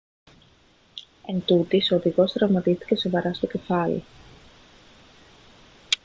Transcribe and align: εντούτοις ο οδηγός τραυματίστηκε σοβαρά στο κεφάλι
εντούτοις 1.27 1.91
ο 1.91 1.95
οδηγός 1.95 2.31
τραυματίστηκε 2.31 2.95
σοβαρά 2.95 3.33
στο 3.33 3.47
κεφάλι 3.47 4.03